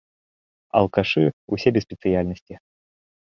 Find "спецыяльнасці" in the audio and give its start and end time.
1.87-2.53